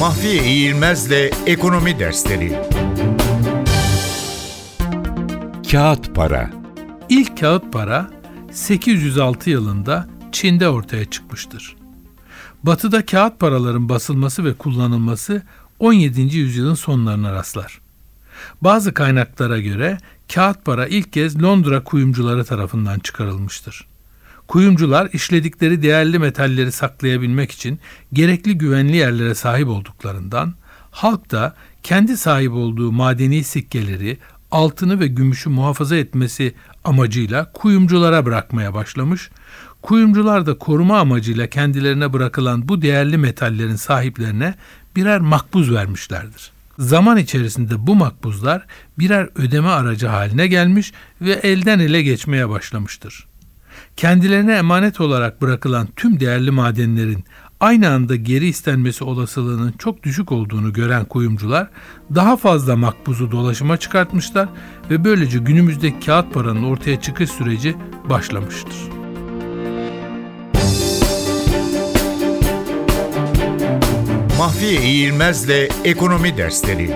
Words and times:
Mahfiye 0.00 0.44
İğilmez'le 0.44 1.30
Ekonomi 1.46 1.98
Dersleri 1.98 2.58
Kağıt 5.70 6.14
Para 6.14 6.50
İlk 7.08 7.40
kağıt 7.40 7.72
para 7.72 8.10
806 8.52 9.50
yılında 9.50 10.08
Çin'de 10.32 10.68
ortaya 10.68 11.04
çıkmıştır. 11.04 11.76
Batı'da 12.62 13.06
kağıt 13.06 13.40
paraların 13.40 13.88
basılması 13.88 14.44
ve 14.44 14.54
kullanılması 14.54 15.42
17. 15.78 16.20
yüzyılın 16.20 16.74
sonlarına 16.74 17.32
rastlar. 17.32 17.80
Bazı 18.60 18.94
kaynaklara 18.94 19.60
göre 19.60 19.98
kağıt 20.34 20.64
para 20.64 20.86
ilk 20.86 21.12
kez 21.12 21.42
Londra 21.42 21.84
kuyumcuları 21.84 22.44
tarafından 22.44 22.98
çıkarılmıştır. 22.98 23.86
Kuyumcular 24.50 25.08
işledikleri 25.12 25.82
değerli 25.82 26.18
metalleri 26.18 26.72
saklayabilmek 26.72 27.52
için 27.52 27.80
gerekli 28.12 28.58
güvenli 28.58 28.96
yerlere 28.96 29.34
sahip 29.34 29.68
olduklarından 29.68 30.54
halk 30.90 31.30
da 31.30 31.54
kendi 31.82 32.16
sahip 32.16 32.52
olduğu 32.52 32.92
madeni 32.92 33.44
sikkeleri, 33.44 34.18
altını 34.50 35.00
ve 35.00 35.06
gümüşü 35.06 35.50
muhafaza 35.50 35.96
etmesi 35.96 36.54
amacıyla 36.84 37.52
kuyumculara 37.52 38.26
bırakmaya 38.26 38.74
başlamış. 38.74 39.30
Kuyumcular 39.82 40.46
da 40.46 40.58
koruma 40.58 40.98
amacıyla 40.98 41.46
kendilerine 41.46 42.12
bırakılan 42.12 42.68
bu 42.68 42.82
değerli 42.82 43.18
metallerin 43.18 43.76
sahiplerine 43.76 44.54
birer 44.96 45.20
makbuz 45.20 45.74
vermişlerdir. 45.74 46.50
Zaman 46.78 47.16
içerisinde 47.16 47.86
bu 47.86 47.94
makbuzlar 47.94 48.66
birer 48.98 49.28
ödeme 49.34 49.68
aracı 49.68 50.06
haline 50.06 50.46
gelmiş 50.46 50.92
ve 51.20 51.32
elden 51.32 51.78
ele 51.78 52.02
geçmeye 52.02 52.48
başlamıştır. 52.48 53.29
Kendilerine 53.96 54.54
emanet 54.54 55.00
olarak 55.00 55.42
bırakılan 55.42 55.88
tüm 55.96 56.20
değerli 56.20 56.50
madenlerin 56.50 57.24
aynı 57.60 57.90
anda 57.90 58.16
geri 58.16 58.46
istenmesi 58.46 59.04
olasılığının 59.04 59.72
çok 59.72 60.02
düşük 60.02 60.32
olduğunu 60.32 60.72
gören 60.72 61.04
kuyumcular 61.04 61.68
daha 62.14 62.36
fazla 62.36 62.76
makbuzu 62.76 63.30
dolaşıma 63.30 63.76
çıkartmışlar 63.76 64.48
ve 64.90 65.04
böylece 65.04 65.38
günümüzde 65.38 66.00
kağıt 66.00 66.34
paranın 66.34 66.62
ortaya 66.62 67.00
çıkış 67.00 67.30
süreci 67.30 67.76
başlamıştır. 68.10 68.74
Mahfiye 74.38 74.82
İğilmez'le 74.82 75.68
Ekonomi 75.84 76.36
Dersleri 76.36 76.90